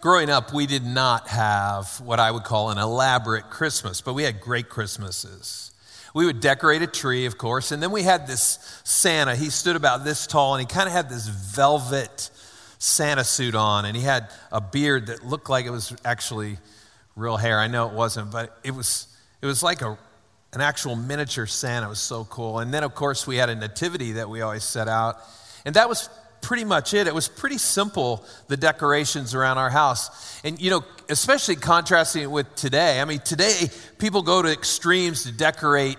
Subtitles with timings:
[0.00, 4.22] Growing up, we did not have what I would call an elaborate Christmas, but we
[4.22, 5.72] had great Christmases.
[6.14, 9.36] We would decorate a tree, of course, and then we had this Santa.
[9.36, 12.30] He stood about this tall and he kind of had this velvet
[12.78, 16.56] Santa suit on, and he had a beard that looked like it was actually
[17.14, 17.60] real hair.
[17.60, 19.06] I know it wasn't, but it was,
[19.42, 19.98] it was like a,
[20.54, 21.86] an actual miniature Santa.
[21.86, 22.60] It was so cool.
[22.60, 25.18] And then, of course, we had a nativity that we always set out.
[25.66, 26.08] And that was
[26.42, 27.06] pretty much it.
[27.06, 30.40] It was pretty simple, the decorations around our house.
[30.44, 33.00] And, you know, especially contrasting it with today.
[33.00, 35.98] I mean, today people go to extremes to decorate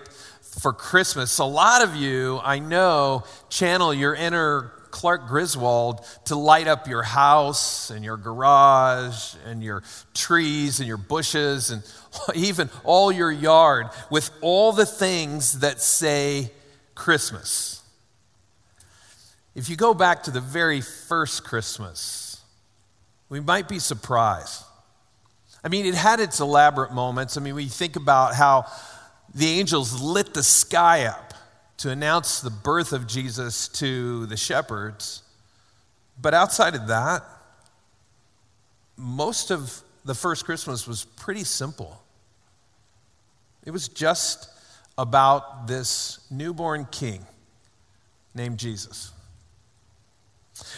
[0.60, 1.38] for Christmas.
[1.38, 7.02] A lot of you, I know, channel your inner Clark Griswold to light up your
[7.02, 9.82] house and your garage and your
[10.14, 11.82] trees and your bushes and
[12.34, 16.52] even all your yard with all the things that say
[16.94, 17.81] Christmas.
[19.54, 22.40] If you go back to the very first Christmas,
[23.28, 24.64] we might be surprised.
[25.64, 27.36] I mean, it had its elaborate moments.
[27.36, 28.66] I mean, we think about how
[29.34, 31.34] the angels lit the sky up
[31.78, 35.22] to announce the birth of Jesus to the shepherds.
[36.20, 37.22] But outside of that,
[38.96, 42.02] most of the first Christmas was pretty simple.
[43.64, 44.48] It was just
[44.98, 47.24] about this newborn king
[48.34, 49.12] named Jesus.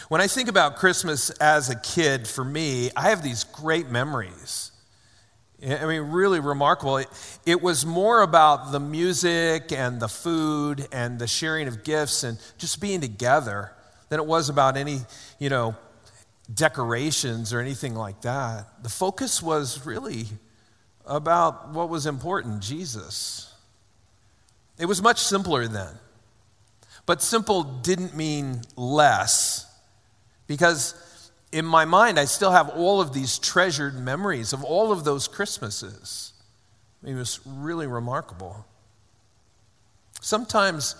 [0.09, 4.71] When I think about Christmas as a kid, for me, I have these great memories.
[5.65, 6.97] I mean, really remarkable.
[6.97, 7.07] It,
[7.45, 12.37] it, was more about the music and the food and the sharing of gifts and
[12.57, 13.71] just being together
[14.09, 14.99] than it was about any,
[15.39, 15.75] you know,
[16.53, 18.83] decorations or anything like that.
[18.83, 20.25] The focus was really
[21.05, 23.53] about what was important Jesus.
[24.77, 25.95] It was much simpler then.
[27.05, 29.65] But simple didn't mean less
[30.47, 30.93] because
[31.51, 35.27] in my mind, I still have all of these treasured memories of all of those
[35.27, 36.33] Christmases.
[37.03, 38.65] It was really remarkable.
[40.21, 40.95] Sometimes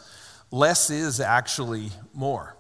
[0.52, 2.56] less is actually more.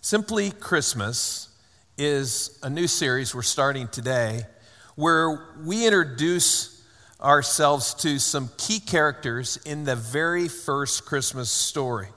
[0.00, 1.48] Simply Christmas
[1.98, 4.42] is a new series we're starting today
[4.94, 6.82] where we introduce
[7.20, 12.08] ourselves to some key characters in the very first Christmas story.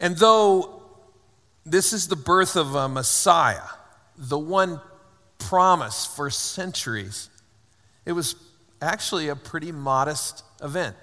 [0.00, 0.81] And though
[1.64, 3.68] this is the birth of a Messiah,
[4.16, 4.80] the one
[5.38, 7.30] promised for centuries.
[8.04, 8.34] It was
[8.80, 10.96] actually a pretty modest event.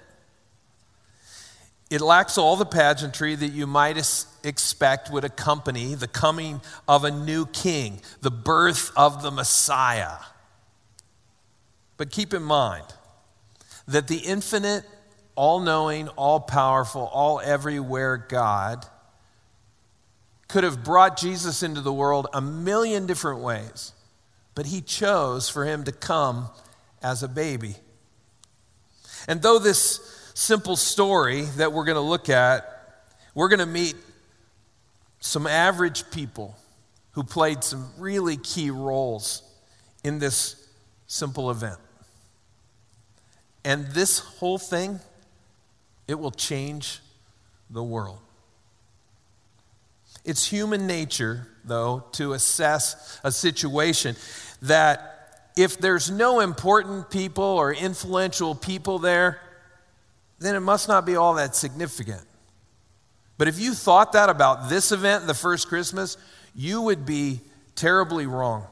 [1.90, 3.96] It lacks all the pageantry that you might
[4.44, 10.18] expect would accompany the coming of a new king, the birth of the Messiah.
[11.96, 12.84] But keep in mind
[13.88, 14.84] that the infinite,
[15.34, 18.86] all knowing, all powerful, all everywhere God
[20.50, 23.92] could have brought Jesus into the world a million different ways,
[24.54, 26.48] but he chose for him to come
[27.02, 27.76] as a baby.
[29.28, 33.94] And though this simple story that we're going to look at, we're going to meet
[35.20, 36.56] some average people
[37.12, 39.42] who played some really key roles
[40.02, 40.68] in this
[41.06, 41.78] simple event.
[43.64, 44.98] And this whole thing,
[46.08, 47.00] it will change
[47.68, 48.18] the world.
[50.24, 54.16] It's human nature, though, to assess a situation
[54.62, 59.40] that if there's no important people or influential people there,
[60.38, 62.22] then it must not be all that significant.
[63.38, 66.16] But if you thought that about this event, the first Christmas,
[66.54, 67.40] you would be
[67.74, 68.66] terribly wrong.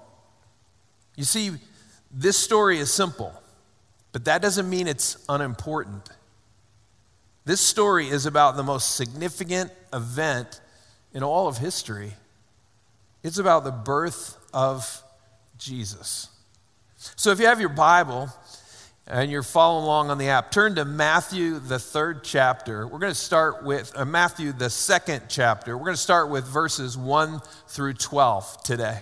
[1.17, 1.53] You see,
[2.11, 3.33] this story is simple,
[4.13, 6.09] but that doesn't mean it's unimportant.
[7.45, 10.61] This story is about the most significant event
[11.19, 12.13] in all of history.
[13.25, 15.03] It's about the birth of
[15.59, 16.29] Jesus.
[17.17, 18.29] So if you have your Bible
[19.05, 22.87] and you're following along on the app, turn to Matthew, the third chapter.
[22.87, 25.77] We're going to start with uh, Matthew, the second chapter.
[25.77, 29.01] We're going to start with verses 1 through 12 today.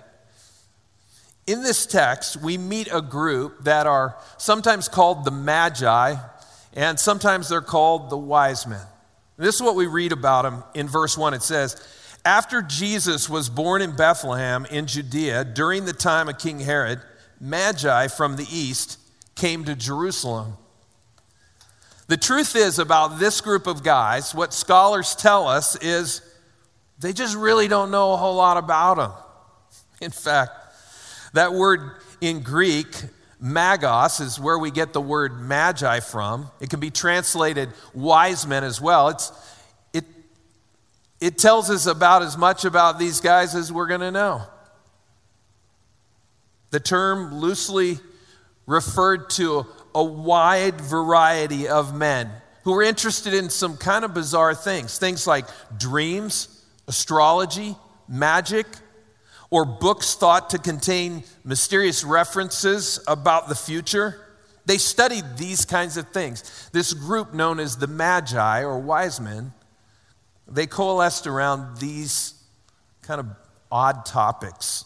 [1.47, 6.15] In this text, we meet a group that are sometimes called the Magi,
[6.73, 8.87] and sometimes they're called the wise men.
[9.37, 11.35] This is what we read about them in verse 1.
[11.35, 11.77] It says,
[12.27, 17.01] After Jesus was born in Bethlehem in Judea during the time of King Herod,
[17.41, 18.99] Magi from the east
[19.37, 20.55] came to Jerusalem.
[22.09, 26.21] The truth is about this group of guys, what scholars tell us is
[26.99, 29.13] they just really don't know a whole lot about them.
[30.01, 30.51] In fact,
[31.33, 32.89] that word in Greek
[33.41, 36.51] Magos is where we get the word magi from.
[36.61, 39.11] It can be translated wise men as well.
[39.11, 39.31] It's,
[41.21, 44.43] it, tells us about as much about these guys as we're going to know.
[46.71, 47.99] The term loosely
[48.67, 52.31] referred to a wide variety of men
[52.65, 54.99] who were interested in some kind of bizarre things.
[54.99, 55.47] Things like
[55.79, 57.77] dreams, astrology,
[58.09, 58.67] magic,
[59.51, 64.21] or books thought to contain mysterious references about the future.
[64.67, 66.69] They studied these kinds of things.
[66.73, 69.53] This group, known as the Magi or wise men,
[70.49, 72.35] they coalesced around these
[73.03, 73.27] kind of
[73.71, 74.85] odd topics.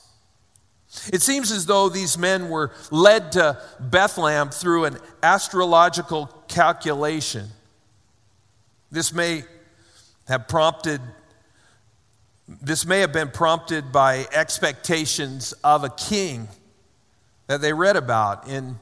[1.13, 7.49] It seems as though these men were led to Bethlehem through an astrological calculation.
[8.91, 9.45] This may
[10.27, 11.01] have prompted
[12.61, 16.49] this may have been prompted by expectations of a king
[17.47, 18.77] that they read about in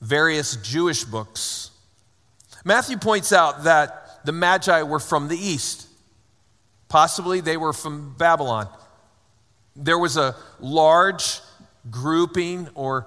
[0.00, 1.72] various Jewish books.
[2.64, 5.88] Matthew points out that the Magi were from the east.
[6.92, 8.68] Possibly they were from Babylon.
[9.74, 11.40] There was a large
[11.90, 13.06] grouping or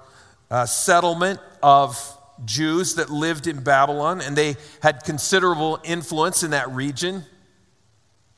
[0.50, 1.96] uh, settlement of
[2.44, 7.24] Jews that lived in Babylon, and they had considerable influence in that region.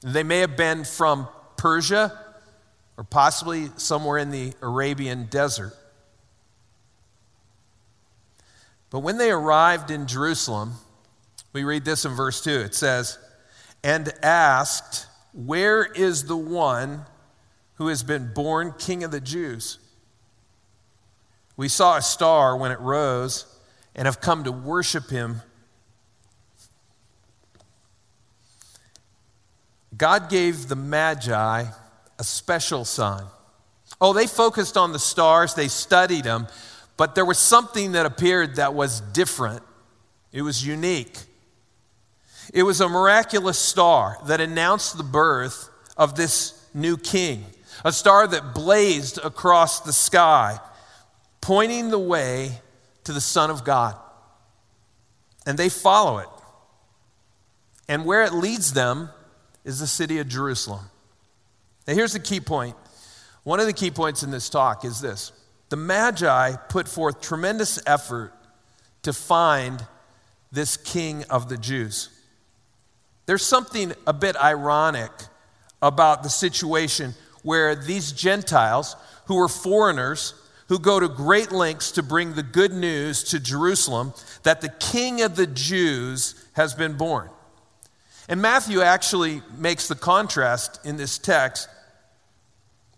[0.03, 2.13] They may have been from Persia
[2.99, 5.73] or possibly somewhere in the Arabian desert.
[8.91, 10.75] But when they arrived in Jerusalem,
[11.55, 12.51] we read this in verse 2.
[12.51, 13.19] It says,
[13.83, 17.05] And asked, Where is the one
[17.75, 19.79] who has been born king of the Jews?
[21.57, 23.47] We saw a star when it rose
[23.95, 25.43] and have come to worship him.
[29.97, 31.65] God gave the Magi
[32.19, 33.25] a special sign.
[34.01, 36.47] Oh, they focused on the stars, they studied them,
[36.97, 39.63] but there was something that appeared that was different.
[40.31, 41.19] It was unique.
[42.53, 47.45] It was a miraculous star that announced the birth of this new king,
[47.85, 50.59] a star that blazed across the sky,
[51.41, 52.61] pointing the way
[53.05, 53.97] to the Son of God.
[55.47, 56.29] And they follow it.
[57.89, 59.11] And where it leads them
[59.65, 60.91] is the city of Jerusalem.
[61.87, 62.77] Now, here's the key point.
[63.45, 65.33] One of the key points in this talk is this
[65.71, 68.33] the Magi put forth tremendous effort
[69.03, 69.87] to find
[70.53, 72.11] this king of the Jews.
[73.29, 75.11] There's something a bit ironic
[75.83, 78.97] about the situation where these Gentiles,
[79.27, 80.33] who were foreigners,
[80.69, 84.15] who go to great lengths to bring the good news to Jerusalem
[84.45, 87.29] that the king of the Jews has been born.
[88.31, 91.69] And Matthew actually makes the contrast in this text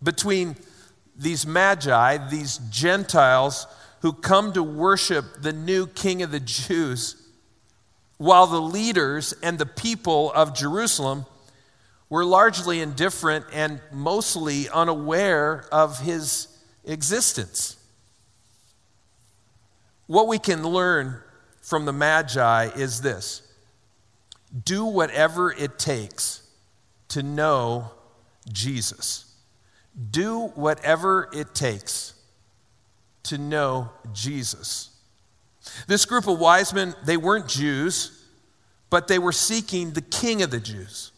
[0.00, 0.54] between
[1.16, 3.66] these magi, these Gentiles
[4.02, 6.38] who come to worship the new king of the
[6.68, 7.19] Jews,
[8.20, 11.24] while the leaders and the people of Jerusalem
[12.10, 16.46] were largely indifferent and mostly unaware of his
[16.84, 17.78] existence.
[20.06, 21.22] What we can learn
[21.62, 23.40] from the Magi is this
[24.66, 26.42] do whatever it takes
[27.08, 27.90] to know
[28.52, 29.34] Jesus.
[30.10, 32.12] Do whatever it takes
[33.22, 34.90] to know Jesus.
[35.86, 38.24] This group of wise men, they weren't Jews,
[38.90, 41.12] but they were seeking the king of the Jews.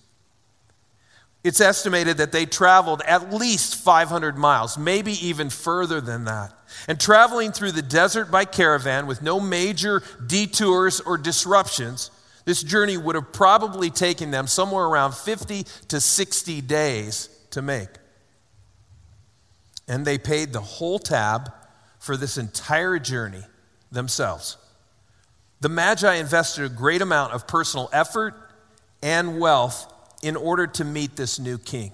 [1.44, 6.52] It's estimated that they traveled at least 500 miles, maybe even further than that.
[6.86, 12.10] And traveling through the desert by caravan with no major detours or disruptions,
[12.44, 17.88] this journey would have probably taken them somewhere around 50 to 60 days to make.
[19.88, 21.52] And they paid the whole tab
[21.98, 23.42] for this entire journey
[23.92, 24.56] themselves.
[25.60, 28.34] The Magi invested a great amount of personal effort
[29.00, 31.92] and wealth in order to meet this new king.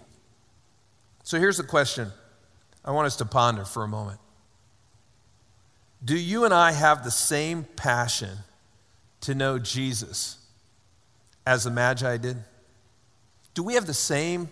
[1.23, 2.11] So here's the question
[2.85, 4.21] I want us to ponder for a moment.
[6.03, 8.39] Do you and I have the same passion
[9.23, 10.39] to know Jesus
[11.45, 12.37] as the Magi did?
[13.55, 14.49] Do we have the same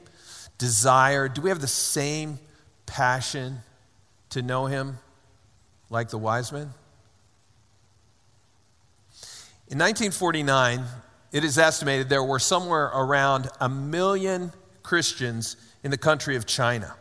[0.59, 1.29] desire?
[1.29, 2.39] Do we have the same
[2.85, 3.61] passion
[4.31, 4.99] to know him
[5.89, 6.71] like the wise men?
[9.69, 10.85] In 1949,
[11.33, 14.53] it is estimated there were somewhere around a million
[14.85, 16.95] Christians in the country of China.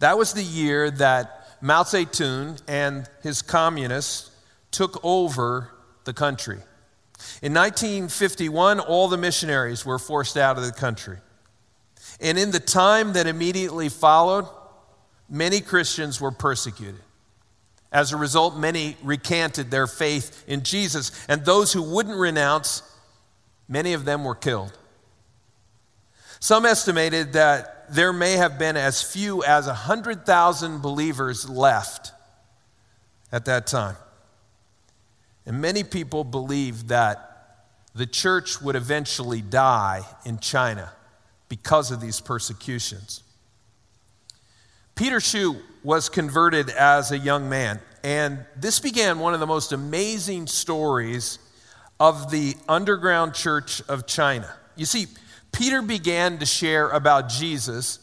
[0.00, 4.30] That was the year that Mao Zedong and his communists
[4.70, 5.72] took over
[6.04, 6.58] the country.
[7.40, 11.16] In 1951, all the missionaries were forced out of the country.
[12.20, 14.46] And in the time that immediately followed,
[15.30, 17.00] many Christians were persecuted.
[17.96, 22.82] As a result, many recanted their faith in Jesus, and those who wouldn't renounce,
[23.68, 24.76] many of them were killed.
[26.38, 32.12] Some estimated that there may have been as few as 100,000 believers left
[33.32, 33.96] at that time.
[35.46, 40.92] And many people believed that the church would eventually die in China
[41.48, 43.22] because of these persecutions.
[44.96, 49.70] Peter Xu was converted as a young man, and this began one of the most
[49.70, 51.38] amazing stories
[52.00, 54.52] of the underground church of China.
[54.74, 55.06] You see,
[55.52, 58.00] Peter began to share about Jesus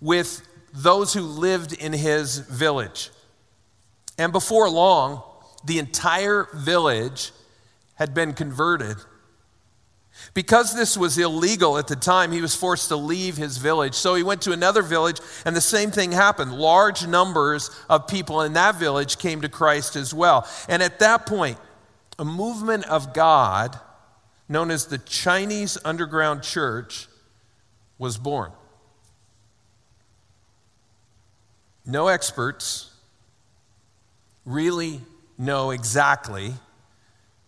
[0.00, 3.10] with those who lived in his village.
[4.16, 5.22] And before long,
[5.62, 7.32] the entire village
[7.96, 8.96] had been converted.
[10.36, 13.94] Because this was illegal at the time, he was forced to leave his village.
[13.94, 16.52] So he went to another village, and the same thing happened.
[16.52, 20.46] Large numbers of people in that village came to Christ as well.
[20.68, 21.56] And at that point,
[22.18, 23.80] a movement of God,
[24.46, 27.08] known as the Chinese Underground Church,
[27.96, 28.52] was born.
[31.86, 32.90] No experts
[34.44, 35.00] really
[35.38, 36.52] know exactly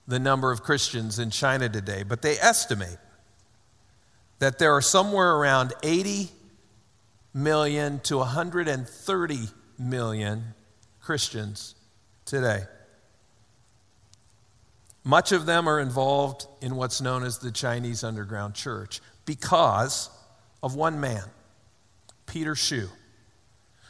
[0.08, 2.96] the number of Christians in China today, but they estimate
[4.38, 6.30] that there are somewhere around 80
[7.34, 9.38] million to 130
[9.78, 10.44] million
[11.00, 11.74] Christians
[12.24, 12.62] today.
[15.04, 20.08] Much of them are involved in what's known as the Chinese underground church because
[20.62, 21.24] of one man,
[22.26, 22.88] Peter Xu,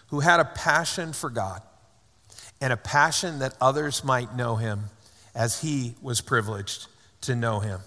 [0.08, 1.62] who had a passion for God
[2.60, 4.90] and a passion that others might know him
[5.38, 6.88] as he was privileged
[7.20, 7.78] to know him.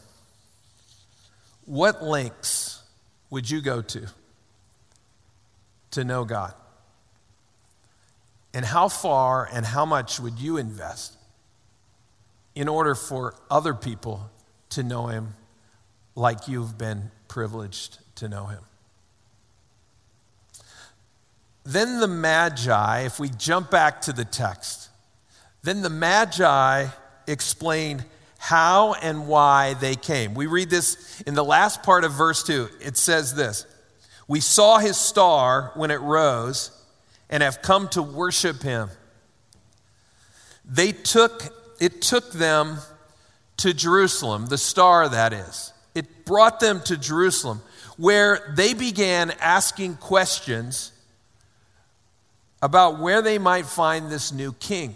[1.66, 2.82] What lengths
[3.30, 4.08] would you go to
[5.92, 6.54] to know God?
[8.54, 11.18] And how far and how much would you invest
[12.56, 14.32] in order for other people
[14.70, 15.36] to know him
[16.16, 18.64] like you've been privileged to know him?
[21.66, 24.88] Then the Magi, if we jump back to the text,
[25.64, 26.88] then the Magi
[27.28, 28.04] explain
[28.38, 30.34] how and why they came.
[30.34, 32.70] We read this in the last part of verse 2.
[32.82, 33.68] It says this
[34.28, 36.72] We saw his star when it rose
[37.30, 38.90] and have come to worship him.
[40.66, 42.78] They took, it took them
[43.58, 45.72] to Jerusalem, the star that is.
[45.94, 47.62] It brought them to Jerusalem,
[47.98, 50.92] where they began asking questions
[52.60, 54.96] about where they might find this new king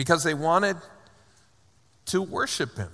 [0.00, 0.78] because they wanted
[2.06, 2.88] to worship him.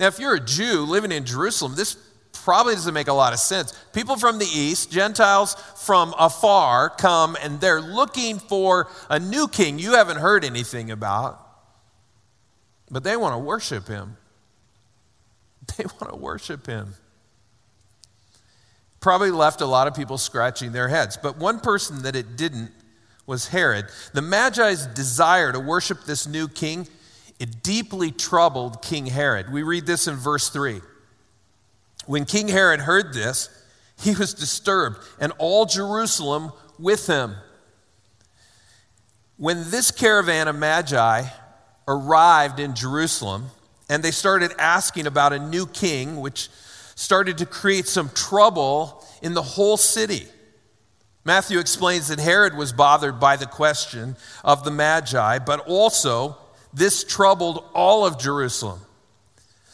[0.00, 1.96] Now, if you're a Jew living in Jerusalem, this
[2.32, 3.72] probably doesn't make a lot of sense.
[3.92, 9.78] People from the east, Gentiles from afar, come and they're looking for a new king
[9.78, 11.40] you haven't heard anything about,
[12.90, 14.16] but they want to worship him.
[15.76, 16.94] They want to worship him
[19.06, 21.16] probably left a lot of people scratching their heads.
[21.16, 22.72] But one person that it didn't
[23.26, 23.86] was Herod.
[24.12, 26.88] The Magi's desire to worship this new king,
[27.38, 29.52] it deeply troubled King Herod.
[29.52, 30.80] We read this in verse 3.
[32.06, 33.48] When King Herod heard this,
[33.98, 37.34] he was disturbed, and all Jerusalem with him.
[39.38, 41.24] When this caravan of Magi
[41.88, 43.46] arrived in Jerusalem,
[43.88, 46.48] and they started asking about a new king, which
[46.94, 50.26] started to create some trouble in the whole city.
[51.26, 54.14] Matthew explains that Herod was bothered by the question
[54.44, 56.38] of the Magi, but also
[56.72, 58.78] this troubled all of Jerusalem.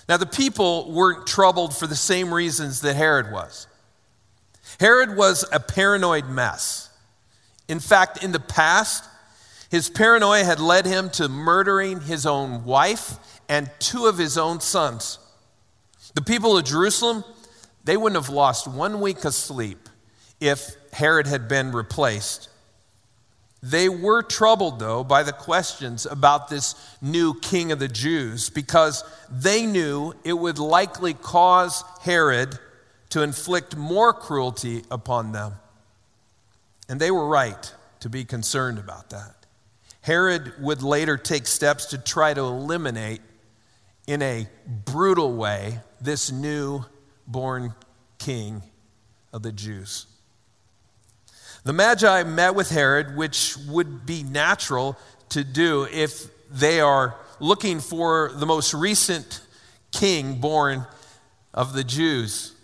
[0.08, 3.66] Now, the people weren't troubled for the same reasons that Herod was.
[4.80, 6.88] Herod was a paranoid mess.
[7.68, 9.04] In fact, in the past,
[9.70, 13.18] his paranoia had led him to murdering his own wife
[13.50, 15.18] and two of his own sons.
[16.14, 17.24] The people of Jerusalem,
[17.84, 19.90] they wouldn't have lost one week of sleep
[20.40, 22.48] if Herod had been replaced.
[23.62, 29.04] They were troubled, though, by the questions about this new king of the Jews because
[29.30, 32.58] they knew it would likely cause Herod
[33.10, 35.54] to inflict more cruelty upon them.
[36.88, 39.36] And they were right to be concerned about that.
[40.00, 43.20] Herod would later take steps to try to eliminate,
[44.08, 46.84] in a brutal way, this new
[47.28, 47.74] born
[48.18, 48.62] king
[49.32, 50.06] of the Jews.
[51.64, 57.80] The Magi met with Herod, which would be natural to do if they are looking
[57.80, 59.40] for the most recent
[59.92, 60.86] king born
[61.54, 62.54] of the Jews.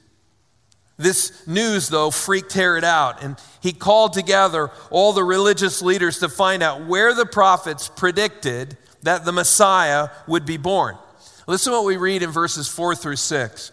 [0.97, 6.28] This news, though, freaked Herod out, and he called together all the religious leaders to
[6.28, 10.99] find out where the prophets predicted that the Messiah would be born.
[11.47, 13.73] Listen to what we read in verses 4 through 6.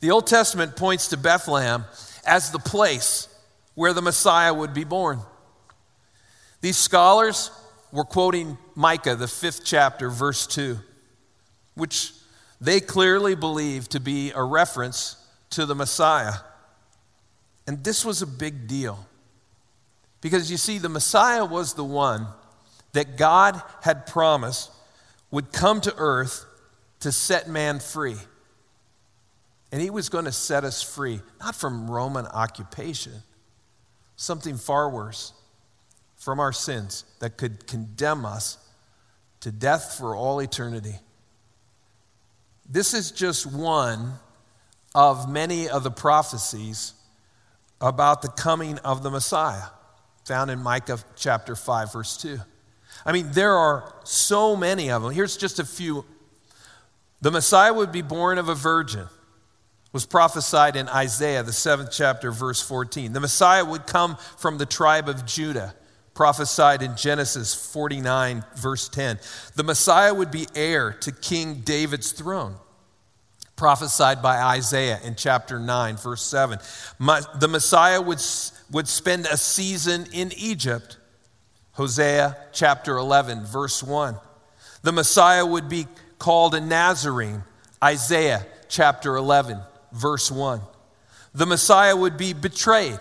[0.00, 1.84] The Old Testament points to Bethlehem
[2.26, 3.28] as the place
[3.74, 5.20] where the Messiah would be born.
[6.60, 7.50] These scholars
[7.92, 10.78] were quoting Micah, the fifth chapter, verse 2,
[11.74, 12.12] which
[12.60, 15.16] they clearly believe to be a reference
[15.50, 16.34] to the Messiah.
[17.66, 19.06] And this was a big deal.
[20.20, 22.26] Because you see, the Messiah was the one
[22.92, 24.70] that God had promised
[25.30, 26.46] would come to earth
[27.00, 28.16] to set man free.
[29.74, 33.24] And he was going to set us free, not from Roman occupation,
[34.14, 35.32] something far worse,
[36.14, 38.56] from our sins that could condemn us
[39.40, 40.94] to death for all eternity.
[42.70, 44.12] This is just one
[44.94, 46.92] of many of the prophecies
[47.80, 49.70] about the coming of the Messiah,
[50.24, 52.38] found in Micah chapter 5, verse 2.
[53.04, 55.10] I mean, there are so many of them.
[55.12, 56.04] Here's just a few.
[57.22, 59.08] The Messiah would be born of a virgin,
[59.94, 63.12] was prophesied in Isaiah, the seventh chapter, verse 14.
[63.12, 65.72] The Messiah would come from the tribe of Judah,
[66.14, 69.20] prophesied in Genesis 49, verse 10.
[69.54, 72.56] The Messiah would be heir to King David's throne
[73.54, 76.58] prophesied by Isaiah in chapter 9, verse 7.
[76.98, 78.20] The Messiah would,
[78.72, 80.98] would spend a season in Egypt,
[81.74, 84.16] Hosea chapter 11, verse 1.
[84.82, 85.86] The Messiah would be
[86.18, 87.44] called a Nazarene,
[87.80, 89.60] Isaiah chapter 11,
[89.94, 90.60] verse 1.
[91.34, 92.98] The Messiah would be betrayed,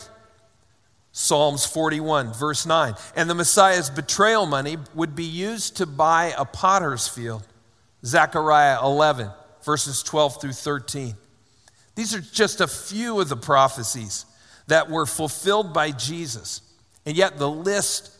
[1.12, 2.96] Psalms 41, verse 9.
[3.16, 7.46] And the Messiah's betrayal money would be used to buy a potter's field,
[8.06, 9.30] Zechariah 11,
[9.63, 11.15] verses 12 through 13.
[11.96, 14.26] These are just a few of the prophecies
[14.67, 16.62] that were fulfilled by Jesus.
[17.06, 18.12] And yet the list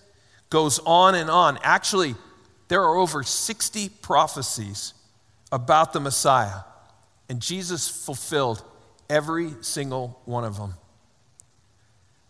[0.50, 1.58] goes on and on.
[1.63, 2.13] Actually,
[2.67, 4.93] there are over 60 prophecies
[5.52, 6.62] about the Messiah,
[7.30, 8.63] and Jesus fulfilled
[9.10, 10.74] every single one of them.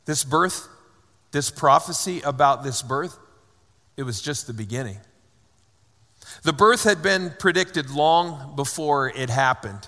[0.05, 0.67] This birth,
[1.31, 3.17] this prophecy about this birth,
[3.95, 4.97] it was just the beginning.
[6.43, 9.87] The birth had been predicted long before it happened.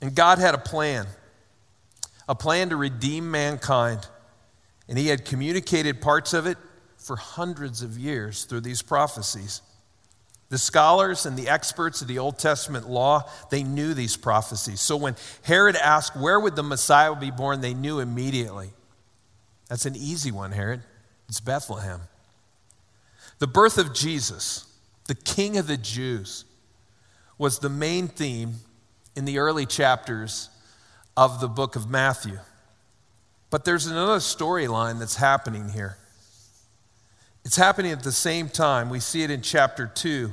[0.00, 1.06] And God had a plan,
[2.28, 4.06] a plan to redeem mankind.
[4.88, 6.58] And He had communicated parts of it
[6.96, 9.62] for hundreds of years through these prophecies.
[10.50, 14.80] The scholars and the experts of the Old Testament law, they knew these prophecies.
[14.80, 17.60] So when Herod asked, Where would the Messiah be born?
[17.60, 18.70] they knew immediately.
[19.68, 20.82] That's an easy one, Herod.
[21.28, 22.00] It's Bethlehem.
[23.38, 24.66] The birth of Jesus
[25.06, 26.44] the King of the Jews,
[27.36, 28.54] was the main theme
[29.16, 30.48] in the early chapters
[31.16, 32.38] of the book of Matthew.
[33.50, 35.98] But there's another storyline that's happening here.
[37.44, 38.88] It's happening at the same time.
[38.88, 40.32] We see it in chapter 2.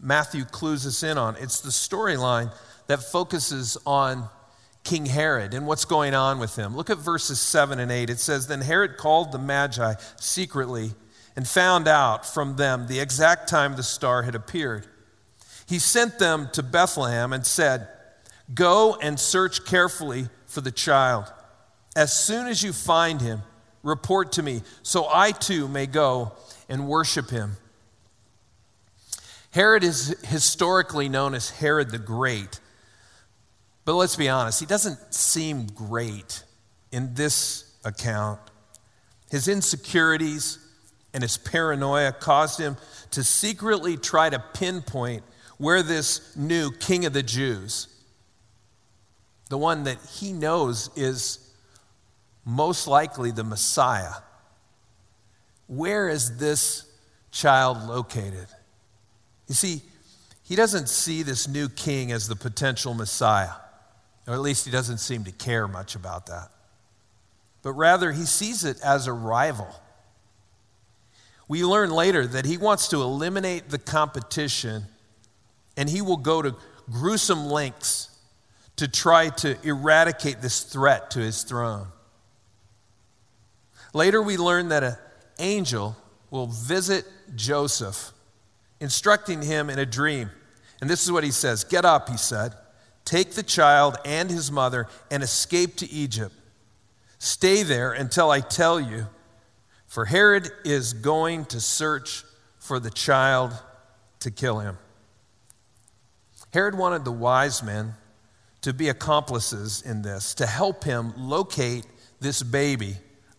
[0.00, 1.36] Matthew clues us in on.
[1.36, 2.52] It's the storyline
[2.86, 4.28] that focuses on
[4.82, 6.74] King Herod and what's going on with him.
[6.74, 8.08] Look at verses 7 and 8.
[8.08, 10.92] It says, Then Herod called the Magi secretly
[11.34, 14.86] and found out from them the exact time the star had appeared.
[15.66, 17.88] He sent them to Bethlehem and said,
[18.54, 21.30] Go and search carefully for the child.
[21.94, 23.42] As soon as you find him,
[23.82, 26.32] report to me, so I too may go
[26.68, 27.56] and worship him.
[29.50, 32.60] Herod is historically known as Herod the Great.
[33.84, 36.42] But let's be honest, he doesn't seem great
[36.92, 38.40] in this account.
[39.30, 40.58] His insecurities,
[41.14, 42.76] and his paranoia caused him
[43.12, 45.22] to secretly try to pinpoint
[45.56, 47.88] where this new king of the Jews,
[49.48, 51.38] the one that he knows is
[52.44, 54.16] most likely the Messiah,
[55.66, 56.84] where is this
[57.32, 58.46] child located?
[59.48, 59.82] You see,
[60.42, 63.52] he doesn't see this new king as the potential Messiah,
[64.26, 66.50] or at least he doesn't seem to care much about that.
[67.62, 69.74] But rather, he sees it as a rival
[71.48, 74.84] we learn later that he wants to eliminate the competition
[75.76, 76.56] and he will go to
[76.90, 78.10] gruesome lengths
[78.76, 81.86] to try to eradicate this threat to his throne.
[83.94, 84.96] Later, we learn that an
[85.38, 85.96] angel
[86.30, 88.12] will visit Joseph,
[88.80, 90.30] instructing him in a dream.
[90.80, 92.54] And this is what he says Get up, he said.
[93.04, 96.34] Take the child and his mother and escape to Egypt.
[97.18, 99.06] Stay there until I tell you,
[99.86, 102.24] for Herod is going to search
[102.58, 103.54] for the child
[104.20, 104.76] to kill him.
[106.52, 107.94] Herod wanted the wise men
[108.62, 111.86] to be accomplices in this, to help him locate
[112.20, 112.96] this baby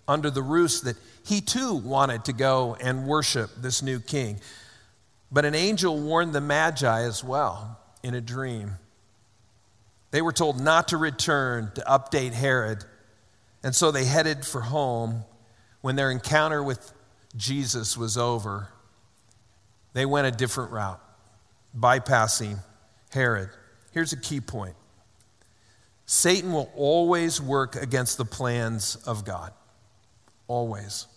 [0.08, 0.96] under the roost that
[1.28, 4.40] he too wanted to go and worship this new king.
[5.30, 8.76] But an angel warned the Magi as well in a dream.
[10.12, 12.86] They were told not to return to update Herod,
[13.62, 15.26] and so they headed for home
[15.82, 16.94] when their encounter with
[17.36, 18.70] Jesus was over.
[19.92, 21.02] They went a different route,
[21.78, 22.60] bypassing
[23.12, 23.50] Herod.
[23.92, 24.76] Here's a key point
[26.06, 29.52] Satan will always work against the plans of God.
[30.48, 31.08] Always.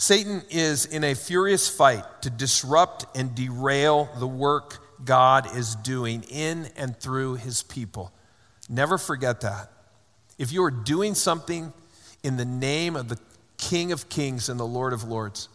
[0.00, 6.22] Satan is in a furious fight to disrupt and derail the work God is doing
[6.22, 8.10] in and through his people.
[8.66, 9.70] Never forget that.
[10.38, 11.74] If you are doing something
[12.22, 13.18] in the name of the
[13.58, 15.50] King of Kings and the Lord of Lords,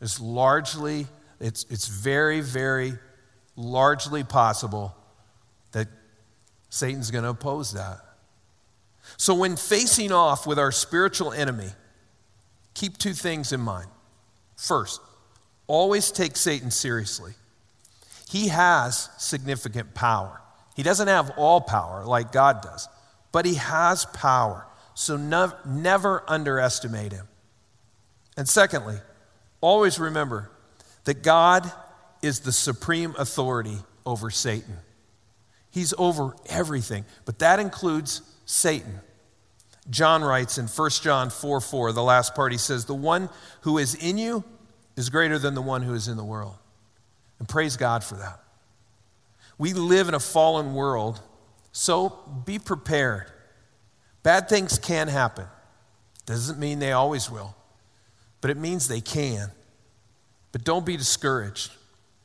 [0.00, 1.06] it's largely,
[1.38, 2.94] it's, it's very, very
[3.54, 4.92] largely possible
[5.70, 5.86] that
[6.68, 8.00] Satan's going to oppose that.
[9.16, 11.70] So, when facing off with our spiritual enemy,
[12.74, 13.88] keep two things in mind.
[14.56, 15.00] First,
[15.66, 17.32] always take Satan seriously.
[18.28, 20.40] He has significant power.
[20.76, 22.88] He doesn't have all power like God does,
[23.32, 24.66] but he has power.
[24.94, 27.26] So, no, never underestimate him.
[28.36, 28.96] And secondly,
[29.60, 30.50] always remember
[31.04, 31.70] that God
[32.22, 34.76] is the supreme authority over Satan.
[35.70, 39.00] He's over everything, but that includes Satan.
[39.88, 43.30] John writes in 1 John 4 4, the last part, he says, The one
[43.62, 44.44] who is in you
[44.96, 46.56] is greater than the one who is in the world.
[47.38, 48.40] And praise God for that.
[49.56, 51.20] We live in a fallen world,
[51.72, 53.30] so be prepared.
[54.22, 55.46] Bad things can happen.
[56.26, 57.56] Doesn't mean they always will,
[58.40, 59.50] but it means they can.
[60.52, 61.72] But don't be discouraged.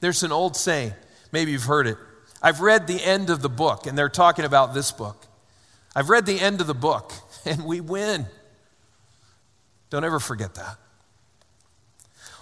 [0.02, 0.94] There's an old saying,
[1.32, 1.98] maybe you've heard it.
[2.42, 5.26] I've read the end of the book, and they're talking about this book.
[5.96, 7.14] I've read the end of the book,
[7.50, 8.26] and we win.
[9.90, 10.78] Don't ever forget that.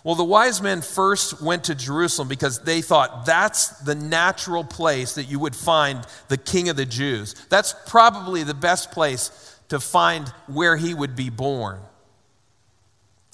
[0.04, 5.16] Well, the wise men first went to Jerusalem because they thought that's the natural place
[5.16, 7.36] that you would find the king of the Jews.
[7.50, 11.80] That's probably the best place to find where he would be born.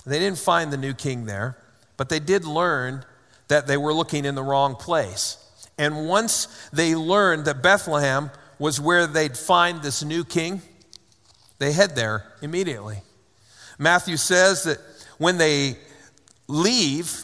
[0.05, 1.58] They didn't find the new king there,
[1.97, 3.03] but they did learn
[3.47, 5.38] that they were looking in the wrong place.
[5.79, 8.29] And once they learned that Bethlehem
[8.60, 10.62] was where they'd find this new king,
[11.60, 13.02] they head there immediately.
[13.78, 14.80] Matthew says that
[15.17, 15.78] when they
[16.48, 17.24] leave,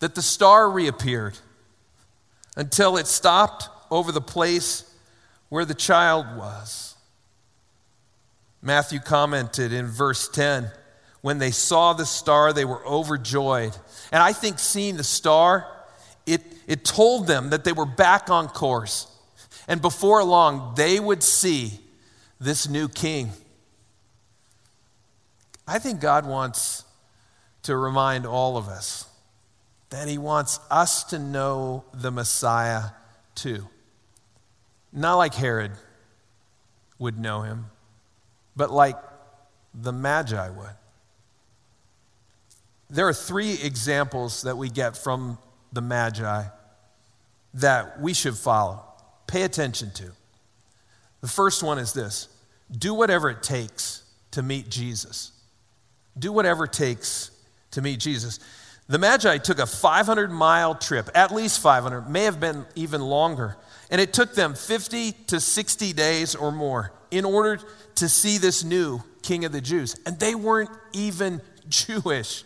[0.00, 1.38] that the star reappeared
[2.56, 4.84] until it stopped over the place
[5.48, 6.94] where the child was.
[8.62, 10.70] Matthew commented in verse 10
[11.22, 13.76] when they saw the star, they were overjoyed.
[14.10, 15.66] And I think seeing the star,
[16.26, 19.06] it, it told them that they were back on course.
[19.68, 21.78] And before long, they would see
[22.40, 23.30] this new king.
[25.70, 26.84] I think God wants
[27.62, 29.06] to remind all of us
[29.90, 32.90] that He wants us to know the Messiah
[33.36, 33.68] too.
[34.92, 35.70] Not like Herod
[36.98, 37.66] would know him,
[38.56, 38.96] but like
[39.72, 40.74] the Magi would.
[42.90, 45.38] There are three examples that we get from
[45.72, 46.46] the Magi
[47.54, 48.82] that we should follow,
[49.28, 50.10] pay attention to.
[51.20, 52.26] The first one is this
[52.76, 54.02] do whatever it takes
[54.32, 55.30] to meet Jesus.
[56.20, 57.32] Do whatever it takes
[57.72, 58.38] to meet Jesus.
[58.88, 63.56] The Magi took a 500 mile trip, at least 500, may have been even longer.
[63.90, 67.60] And it took them 50 to 60 days or more in order
[67.96, 69.96] to see this new king of the Jews.
[70.06, 72.44] And they weren't even Jewish.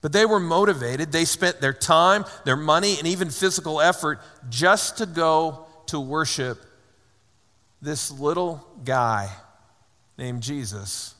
[0.00, 1.12] But they were motivated.
[1.12, 6.58] They spent their time, their money, and even physical effort just to go to worship
[7.82, 9.28] this little guy
[10.16, 11.14] named Jesus.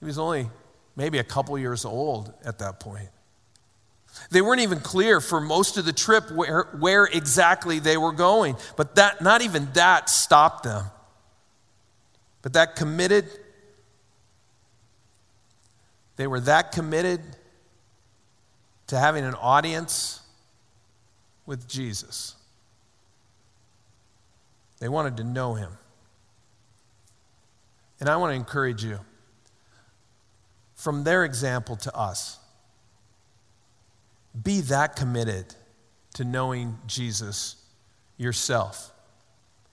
[0.00, 0.50] He was only
[0.94, 3.08] maybe a couple years old at that point.
[4.30, 8.56] They weren't even clear for most of the trip where, where exactly they were going,
[8.76, 10.84] but that, not even that stopped them.
[12.40, 13.26] But that committed
[16.16, 17.20] they were that committed
[18.88, 20.20] to having an audience
[21.44, 22.34] with Jesus.
[24.78, 25.70] They wanted to know him.
[28.00, 28.98] And I want to encourage you
[30.86, 32.38] from their example to us,
[34.44, 35.52] be that committed
[36.14, 37.56] to knowing Jesus
[38.16, 38.92] yourself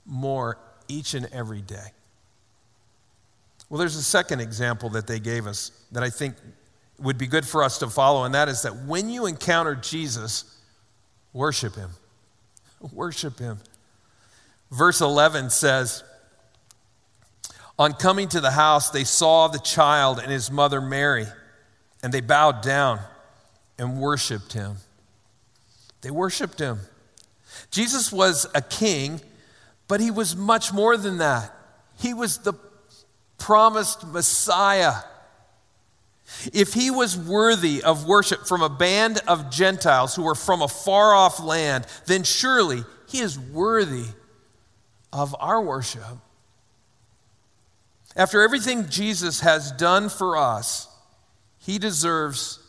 [0.07, 1.91] more each and every day.
[3.69, 6.33] Well, there's a second example that they gave us that I think
[6.97, 10.45] would be good for us to follow, and that is that when you encounter Jesus,
[11.31, 11.91] worship him.
[12.91, 13.59] Worship him.
[14.71, 16.03] Verse 11 says,
[17.79, 21.25] On coming to the house, they saw the child and his mother Mary,
[22.03, 22.99] and they bowed down
[23.79, 24.77] and worshiped him.
[26.01, 26.79] They worshiped him.
[27.71, 29.21] Jesus was a king,
[29.87, 31.51] but he was much more than that.
[31.99, 32.53] He was the
[33.37, 34.93] promised Messiah.
[36.53, 40.67] If he was worthy of worship from a band of Gentiles who were from a
[40.67, 44.05] far off land, then surely he is worthy
[45.11, 46.01] of our worship.
[48.15, 50.87] After everything Jesus has done for us,
[51.57, 52.59] he deserves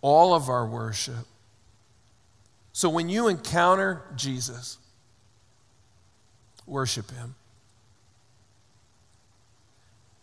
[0.00, 1.26] all of our worship.
[2.72, 4.78] So when you encounter Jesus,
[6.66, 7.34] worship him.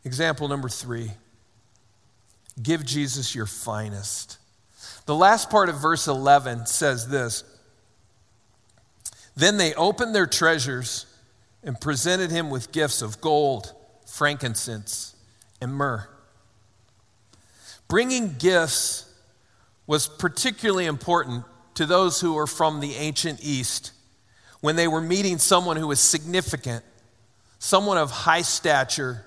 [0.03, 1.11] Example number three
[2.61, 4.39] give Jesus your finest.
[5.05, 7.43] The last part of verse 11 says this
[9.35, 11.05] Then they opened their treasures
[11.63, 13.73] and presented him with gifts of gold,
[14.17, 15.15] frankincense,
[15.61, 16.09] and myrrh.
[17.87, 19.05] Bringing gifts
[19.85, 23.91] was particularly important to those who were from the ancient East
[24.59, 26.83] when they were meeting someone who was significant,
[27.59, 29.23] someone of high stature.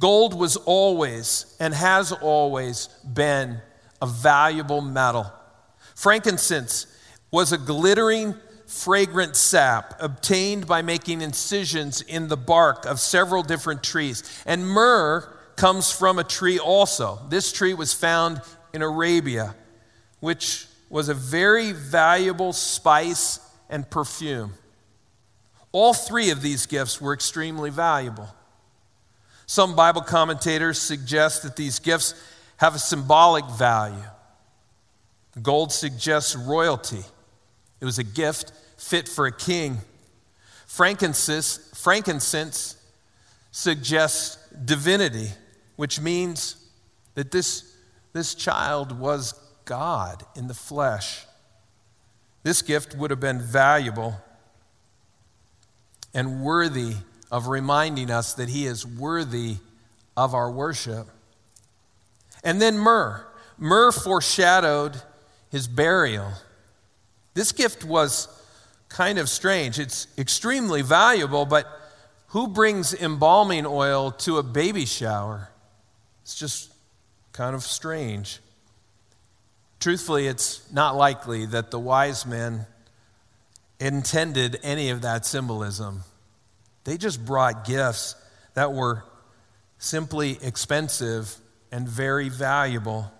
[0.00, 3.60] Gold was always and has always been
[4.00, 5.30] a valuable metal.
[5.94, 6.86] Frankincense
[7.30, 8.34] was a glittering,
[8.66, 14.22] fragrant sap obtained by making incisions in the bark of several different trees.
[14.44, 17.20] And myrrh comes from a tree also.
[17.28, 19.54] This tree was found in Arabia,
[20.20, 24.52] which was a very valuable spice and perfume.
[25.72, 28.28] All three of these gifts were extremely valuable.
[29.46, 32.14] Some Bible commentators suggest that these gifts
[32.56, 34.02] have a symbolic value.
[35.42, 37.04] Gold suggests royalty,
[37.80, 39.78] it was a gift fit for a king.
[40.66, 42.76] Frankincense, frankincense
[43.50, 45.30] suggests divinity,
[45.76, 46.56] which means
[47.14, 47.74] that this,
[48.12, 49.34] this child was
[49.64, 51.24] God in the flesh.
[52.42, 54.14] This gift would have been valuable
[56.14, 56.94] and worthy
[57.30, 59.56] of reminding us that He is worthy
[60.16, 61.08] of our worship.
[62.44, 63.26] And then myrrh.
[63.58, 65.02] Myrrh foreshadowed
[65.50, 66.32] His burial.
[67.36, 68.28] This gift was
[68.88, 69.78] kind of strange.
[69.78, 71.66] It's extremely valuable, but
[72.28, 75.50] who brings embalming oil to a baby shower?
[76.22, 76.72] It's just
[77.32, 78.40] kind of strange.
[79.80, 82.64] Truthfully, it's not likely that the wise men
[83.78, 86.04] intended any of that symbolism.
[86.84, 88.14] They just brought gifts
[88.54, 89.04] that were
[89.76, 91.36] simply expensive
[91.70, 93.12] and very valuable.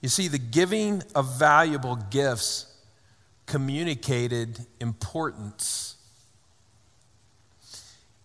[0.00, 2.64] You see, the giving of valuable gifts
[3.48, 5.96] communicated importance.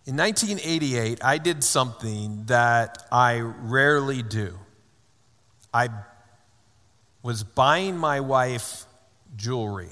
[0.05, 4.59] In 1988, I did something that I rarely do.
[5.73, 5.87] I
[7.23, 8.85] was buying my wife
[9.37, 9.89] jewelry.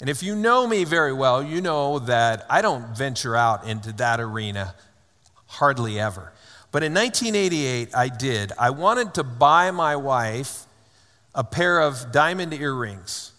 [0.00, 3.92] And if you know me very well, you know that I don't venture out into
[3.94, 4.74] that arena
[5.44, 6.32] hardly ever.
[6.72, 8.52] But in 1988, I did.
[8.58, 10.64] I wanted to buy my wife
[11.34, 13.32] a pair of diamond earrings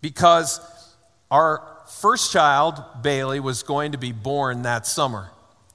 [0.00, 0.60] because
[1.30, 1.62] our
[2.00, 5.30] first child, Bailey, was going to be born that summer.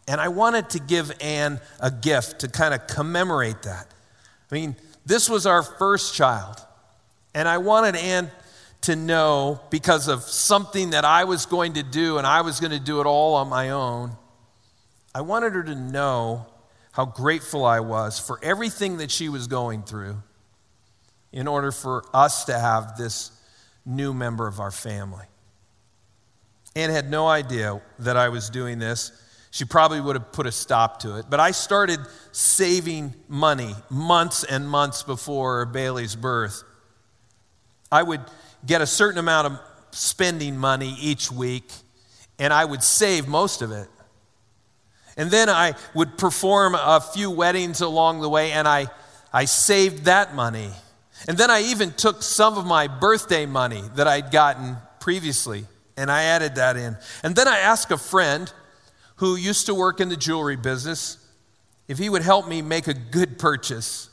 [0.07, 3.88] And I wanted to give Anne a gift to kind of commemorate that.
[4.51, 6.57] I mean, this was our first child.
[7.33, 8.29] And I wanted Anne
[8.81, 12.71] to know because of something that I was going to do, and I was going
[12.71, 14.12] to do it all on my own.
[15.15, 16.47] I wanted her to know
[16.91, 20.17] how grateful I was for everything that she was going through
[21.31, 23.31] in order for us to have this
[23.86, 25.26] new member of our family.
[26.76, 29.12] Anne had no idea that I was doing this
[29.54, 31.28] she probably would have put a stop to it.
[31.30, 32.00] But I started
[32.32, 36.63] saving money months and months before Bailey's birth.
[37.91, 38.22] I would
[38.65, 39.60] get a certain amount of
[39.91, 41.72] spending money each week,
[42.39, 43.88] and I would save most of it.
[45.17, 48.88] And then I would perform a few weddings along the way, and I,
[49.32, 50.72] I saved that money.
[51.27, 56.12] And then I even took some of my birthday money that I'd gotten previously, and
[56.12, 56.97] I added that in.
[57.23, 58.51] And then I asked a friend
[59.17, 61.17] who used to work in the jewelry business
[61.88, 64.09] if he would help me make a good purchase.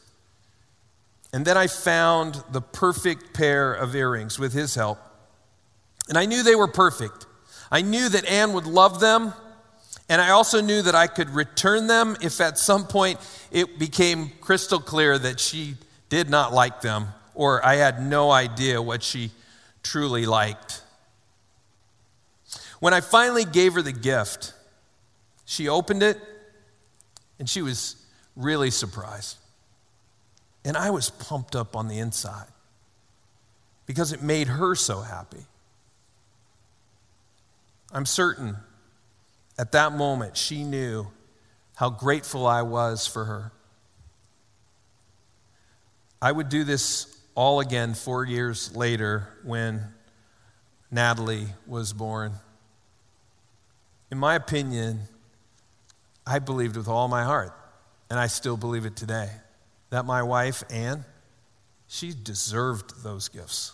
[1.33, 4.99] And then I found the perfect pair of earrings with his help.
[6.09, 7.27] And I knew they were perfect.
[7.71, 9.33] I knew that Anne would love them,
[10.09, 13.21] and I also knew that I could return them if at some point
[13.53, 15.77] it became crystal clear that she
[16.11, 19.31] did not like them, or I had no idea what she
[19.83, 20.83] truly liked.
[22.81, 24.53] When I finally gave her the gift,
[25.47, 26.19] she opened it
[27.39, 27.97] and she was
[28.37, 29.39] really surprised.
[30.65, 32.49] And I was pumped up on the inside
[33.87, 35.47] because it made her so happy.
[37.93, 38.57] I'm certain
[39.59, 41.09] at that moment she knew
[41.77, 43.53] how grateful I was for her.
[46.23, 49.83] I would do this all again four years later when
[50.91, 52.33] Natalie was born.
[54.11, 55.01] In my opinion,
[56.27, 57.53] I believed with all my heart,
[58.11, 59.31] and I still believe it today,
[59.91, 61.05] that my wife, Anne,
[61.89, 63.73] she deserved those gifts.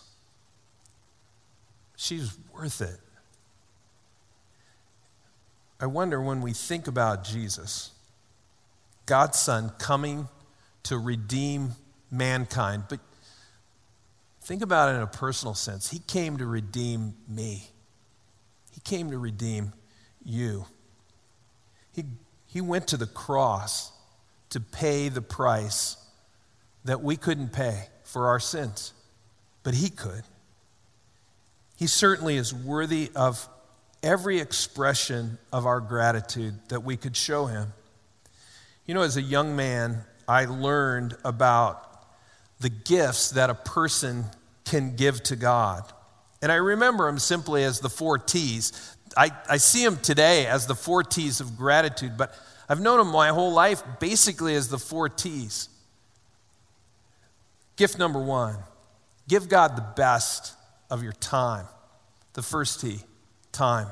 [1.97, 2.99] She's worth it.
[5.79, 7.91] I wonder when we think about Jesus,
[9.05, 10.27] God's Son coming
[10.83, 11.71] to redeem
[12.11, 12.99] mankind, but
[14.41, 15.89] think about it in a personal sense.
[15.89, 17.69] He came to redeem me,
[18.73, 19.73] He came to redeem
[20.23, 20.65] you.
[21.93, 22.03] He,
[22.45, 23.91] he went to the cross
[24.51, 25.97] to pay the price
[26.85, 28.93] that we couldn't pay for our sins,
[29.63, 30.23] but He could.
[31.75, 33.47] He certainly is worthy of
[34.01, 37.73] every expression of our gratitude that we could show him.
[38.85, 41.86] You know, as a young man, I learned about
[42.59, 44.25] the gifts that a person
[44.65, 45.83] can give to God.
[46.41, 48.95] And I remember them simply as the four T's.
[49.15, 52.35] I, I see them today as the four T's of gratitude, but
[52.69, 55.69] I've known them my whole life basically as the four T's.
[57.75, 58.57] Gift number one
[59.27, 60.53] give God the best
[60.89, 61.67] of your time.
[62.33, 62.99] The first T
[63.51, 63.87] time.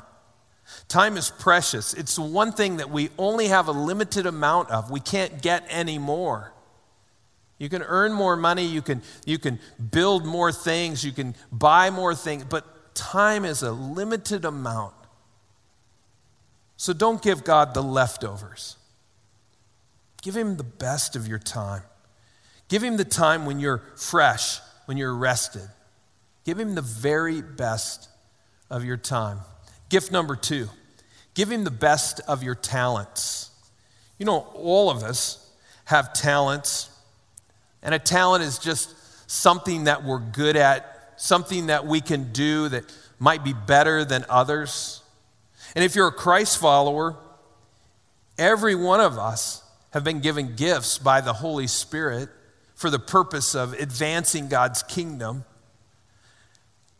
[0.88, 1.94] Time is precious.
[1.94, 4.90] It's one thing that we only have a limited amount of.
[4.90, 6.52] We can't get any more.
[7.58, 9.60] You can earn more money, you can, you can
[9.92, 14.94] build more things, you can buy more things, but time is a limited amount.
[16.78, 18.76] So don't give God the leftovers.
[20.22, 21.84] Give Him the best of your time.
[22.68, 25.70] Give Him the time when you're fresh, when you're rested.
[26.44, 28.10] Give Him the very best
[28.70, 29.40] of your time.
[29.90, 30.70] Gift number two
[31.36, 33.52] give him the best of your talents.
[34.18, 35.52] You know, all of us
[35.84, 36.90] have talents,
[37.86, 38.94] and a talent is just
[39.30, 42.84] something that we're good at, something that we can do that
[43.20, 45.04] might be better than others.
[45.76, 47.16] And if you're a Christ follower,
[48.38, 52.28] every one of us have been given gifts by the Holy Spirit
[52.74, 55.46] for the purpose of advancing God's kingdom.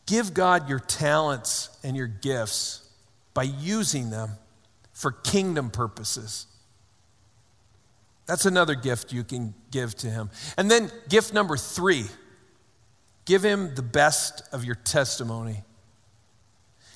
[0.06, 2.88] Give God your talents and your gifts
[3.34, 4.30] by using them
[4.92, 6.46] for kingdom purposes.
[8.26, 10.30] That's another gift you can give to Him.
[10.56, 12.06] And then, gift number three
[13.24, 15.62] give Him the best of your testimony.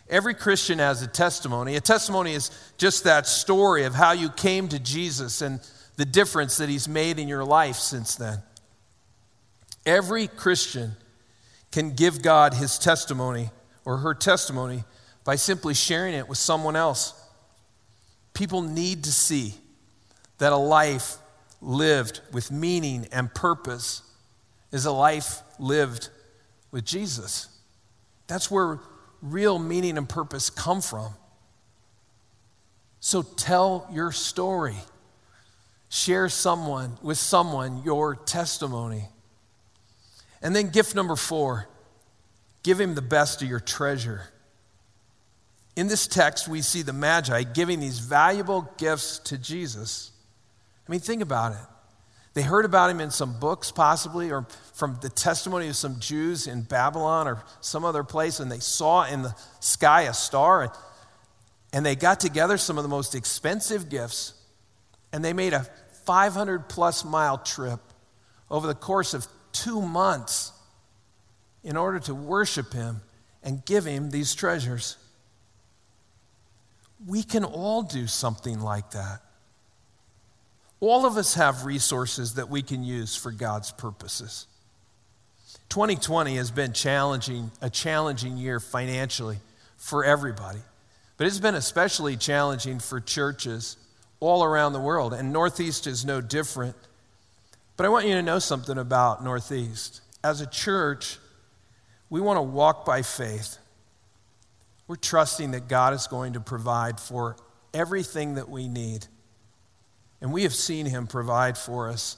[0.08, 1.76] Every Christian has a testimony.
[1.76, 5.60] A testimony is just that story of how you came to Jesus and
[5.96, 8.42] the difference that He's made in your life since then.
[9.86, 10.96] Every Christian
[11.70, 13.50] can give God his testimony
[13.84, 14.84] or her testimony
[15.24, 17.14] by simply sharing it with someone else.
[18.34, 19.54] People need to see
[20.38, 21.16] that a life
[21.60, 24.02] lived with meaning and purpose
[24.72, 26.08] is a life lived
[26.70, 27.48] with Jesus.
[28.26, 28.80] That's where
[29.22, 31.12] real meaning and purpose come from.
[33.00, 34.76] So tell your story.
[35.88, 39.08] Share someone with someone your testimony.
[40.42, 41.66] And then gift number four
[42.62, 44.22] give him the best of your treasure.
[45.76, 50.10] In this text, we see the Magi giving these valuable gifts to Jesus.
[50.90, 51.58] I mean, think about it.
[52.34, 56.48] They heard about him in some books, possibly, or from the testimony of some Jews
[56.48, 60.72] in Babylon or some other place, and they saw in the sky a star, and,
[61.72, 64.34] and they got together some of the most expensive gifts,
[65.12, 65.64] and they made a
[66.06, 67.78] 500 plus mile trip
[68.50, 70.50] over the course of two months
[71.62, 73.00] in order to worship Him
[73.44, 74.96] and give Him these treasures.
[77.06, 79.20] We can all do something like that.
[80.80, 84.46] All of us have resources that we can use for God's purposes.
[85.68, 89.38] 2020 has been challenging, a challenging year financially
[89.76, 90.60] for everybody,
[91.16, 93.76] but it's been especially challenging for churches
[94.20, 96.76] all around the world, and Northeast is no different.
[97.76, 100.02] But I want you to know something about Northeast.
[100.22, 101.18] As a church,
[102.10, 103.58] we want to walk by faith.
[104.86, 107.36] We're trusting that God is going to provide for
[107.72, 109.06] everything that we need.
[110.20, 112.16] And we have seen Him provide for us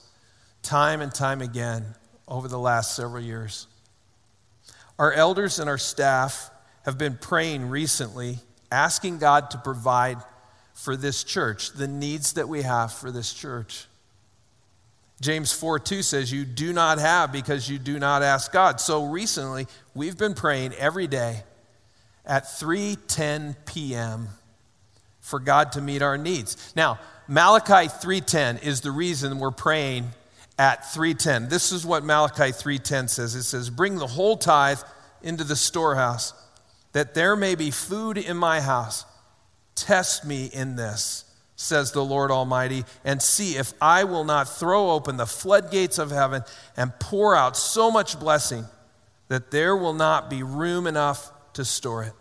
[0.63, 1.85] time and time again
[2.27, 3.67] over the last several years.
[4.99, 6.51] Our elders and our staff
[6.85, 8.39] have been praying recently,
[8.71, 10.19] asking God to provide
[10.75, 13.87] for this church, the needs that we have for this church.
[15.21, 18.81] James 4 2 says, You do not have because you do not ask God.
[18.81, 21.45] So recently, we've been praying every day
[22.27, 24.29] at 3:10 p.m.
[25.21, 26.73] for God to meet our needs.
[26.75, 26.99] Now,
[27.33, 30.12] Malachi 3:10 is the reason we're praying
[30.59, 31.49] at 3:10.
[31.49, 33.35] This is what Malachi 3:10 says.
[33.35, 34.83] It says, "Bring the whole tithe
[35.22, 36.35] into the storehouse,
[36.93, 39.07] that there may be food in my house.
[39.74, 41.24] Test me in this."
[41.57, 46.11] says the Lord Almighty, and see if I will not throw open the floodgates of
[46.11, 46.45] heaven
[46.76, 48.68] and pour out so much blessing
[49.28, 52.14] that there will not be room enough to store it.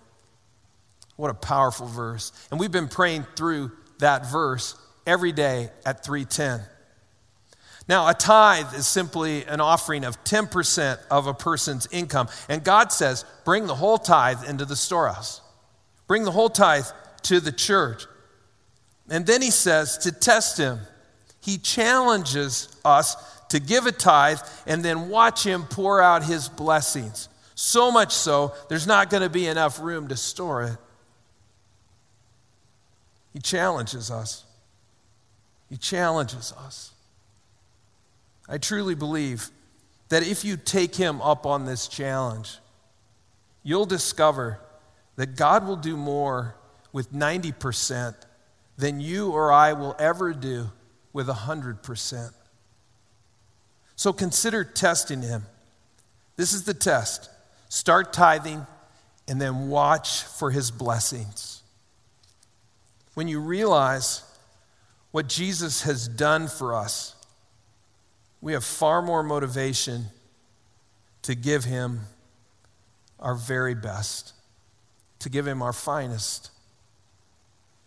[1.17, 2.31] What a powerful verse.
[2.49, 4.75] And we've been praying through that verse
[5.05, 6.61] every day at 310.
[7.87, 12.29] Now, a tithe is simply an offering of 10% of a person's income.
[12.47, 15.41] And God says, bring the whole tithe into the storehouse,
[16.07, 16.85] bring the whole tithe
[17.23, 18.05] to the church.
[19.09, 20.79] And then he says to test him,
[21.41, 23.15] he challenges us
[23.49, 27.27] to give a tithe and then watch him pour out his blessings.
[27.55, 30.77] So much so, there's not going to be enough room to store it.
[33.33, 34.45] He challenges us.
[35.71, 36.91] He challenges us.
[38.49, 39.49] I truly believe
[40.09, 42.57] that if you take him up on this challenge,
[43.63, 44.59] you'll discover
[45.15, 46.55] that God will do more
[46.91, 48.15] with 90%
[48.77, 50.71] than you or I will ever do
[51.13, 52.33] with 100%.
[53.95, 55.45] So consider testing him.
[56.35, 57.29] This is the test.
[57.69, 58.67] Start tithing
[59.25, 61.63] and then watch for his blessings.
[63.13, 64.23] When you realize
[65.11, 67.15] what Jesus has done for us,
[68.39, 70.05] we have far more motivation
[71.23, 72.01] to give him
[73.19, 74.33] our very best,
[75.19, 76.49] to give him our finest.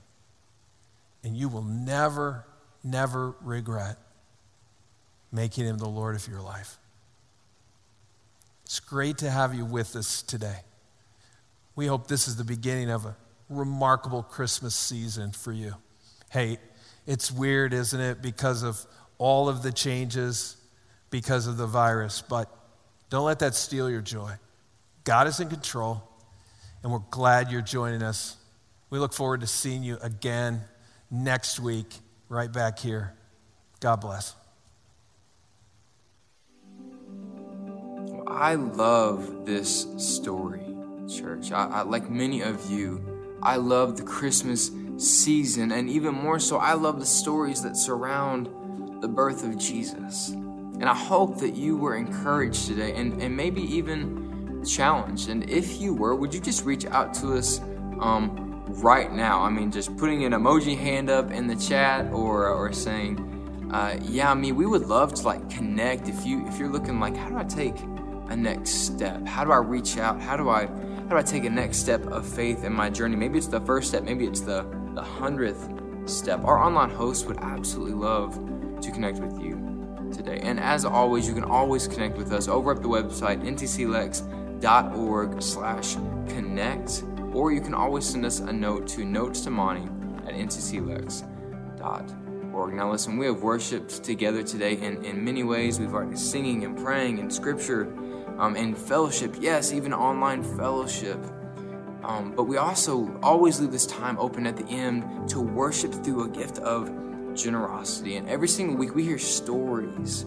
[1.24, 2.45] And you will never,
[2.84, 3.97] never regret
[5.32, 6.78] making Him the Lord of your life.
[8.65, 10.59] It's great to have you with us today.
[11.76, 13.15] We hope this is the beginning of a
[13.49, 15.76] remarkable Christmas season for you.
[16.30, 16.57] Hey,
[17.05, 18.86] it's weird, isn't it, because of
[19.18, 20.57] all of the changes,
[21.14, 22.49] because of the virus, but
[23.11, 24.32] don't let that steal your joy.
[25.03, 26.01] God is in control,
[26.82, 28.36] and we're glad you're joining us.
[28.89, 30.61] We look forward to seeing you again
[31.11, 31.86] next week,
[32.30, 33.14] right back here.
[33.80, 34.34] God bless.
[38.26, 40.66] I love this story,
[41.07, 41.51] church.
[41.51, 46.57] I, I, like many of you, I love the Christmas season, and even more so,
[46.57, 48.49] I love the stories that surround
[49.03, 50.29] the birth of Jesus.
[50.29, 55.27] And I hope that you were encouraged today and, and maybe even challenged.
[55.27, 57.59] And if you were, would you just reach out to us
[57.99, 59.41] um, right now?
[59.41, 63.99] I mean, just putting an emoji hand up in the chat or, or saying, uh,
[64.03, 66.07] yeah, I mean, we would love to like connect.
[66.07, 67.75] If you if you're looking like, how do I take
[68.29, 69.27] a next step?
[69.27, 70.21] How do I reach out?
[70.21, 73.17] How do I how do I take a next step of faith in my journey?
[73.17, 74.03] Maybe it's the first step.
[74.03, 75.69] Maybe it's the the hundredth
[76.05, 76.45] step.
[76.45, 78.39] Our online host would absolutely love
[78.84, 80.39] to connect with you today.
[80.43, 85.95] And as always, you can always connect with us over at the website ncclex.org slash
[86.27, 87.03] connect,
[87.34, 89.89] or you can always send us a note to notes to Monty
[90.27, 91.34] at ncclex.org
[92.53, 92.73] org.
[92.73, 95.79] Now, listen, we have worshiped together today in, in many ways.
[95.79, 97.91] We've already singing and praying and scripture
[98.38, 99.36] um, and fellowship.
[99.39, 101.19] Yes, even online fellowship.
[102.03, 106.25] Um, but we also always leave this time open at the end to worship through
[106.25, 106.89] a gift of
[107.36, 108.15] generosity.
[108.15, 110.25] And every single week we hear stories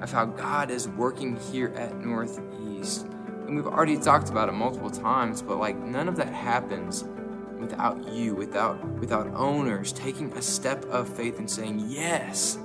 [0.00, 3.06] of how God is working here at Northeast.
[3.46, 7.04] And we've already talked about it multiple times, but like none of that happens
[7.58, 12.58] without you, without without owners taking a step of faith and saying, "Yes,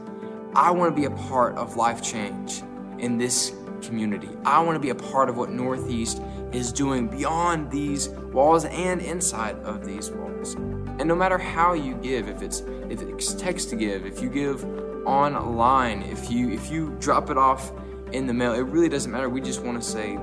[0.56, 2.62] I want to be a part of life change
[3.00, 4.30] in this community.
[4.46, 6.22] I want to be a part of what Northeast
[6.52, 10.56] is doing beyond these walls and inside of these walls."
[11.00, 14.30] And no matter how you give, if it's if it's text to give, if you
[14.30, 14.64] give
[15.08, 17.72] online, if you if you drop it off
[18.12, 19.30] in the mail, it really doesn't matter.
[19.30, 20.20] We just want to say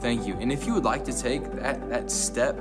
[0.00, 0.34] thank you.
[0.34, 2.58] And if you would like to take that that step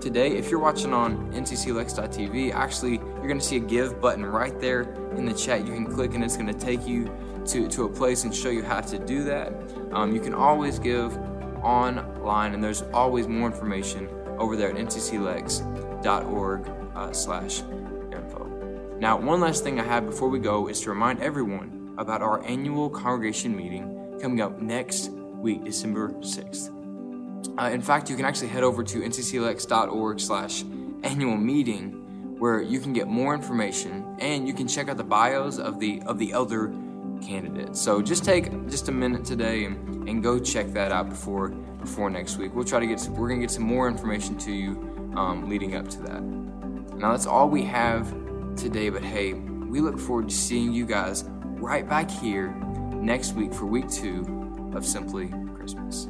[0.00, 4.58] today, if you're watching on ncclex.tv, actually, you're going to see a give button right
[4.60, 4.82] there
[5.16, 5.66] in the chat.
[5.66, 7.10] You can click and it's going to take you
[7.46, 9.52] to, to a place and show you how to do that.
[9.92, 11.16] Um, you can always give
[11.62, 17.60] online, and there's always more information over there at ncclex.org uh, slash
[18.12, 18.44] info.
[18.98, 22.44] Now, one last thing I have before we go is to remind everyone about our
[22.44, 26.70] annual congregation meeting coming up next week, December 6th.
[27.58, 30.62] Uh, in fact, you can actually head over to ncclex.org slash
[31.02, 35.58] annual meeting where you can get more information and you can check out the bios
[35.58, 36.72] of the of the elder
[37.22, 37.80] candidates.
[37.80, 42.10] So just take just a minute today and, and go check that out before before
[42.10, 42.54] next week.
[42.54, 45.74] We'll try to get some, we're gonna get some more information to you um, leading
[45.76, 46.41] up to that.
[46.96, 48.14] Now that's all we have
[48.56, 52.54] today, but hey, we look forward to seeing you guys right back here
[52.94, 56.08] next week for week two of Simply Christmas.